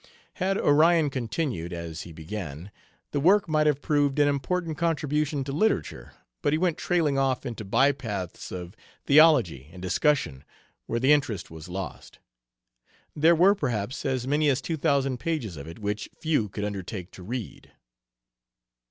[0.41, 2.71] Had Onion continued, as he began,
[3.11, 7.45] the work might have proved an important contribution to literature, but he went trailing off
[7.45, 8.75] into by paths of
[9.05, 10.43] theology and discussion
[10.87, 12.17] where the interest was lost.
[13.15, 17.11] There were, perhaps, as many as two thousand pages of it, which few could undertake
[17.11, 17.71] to read.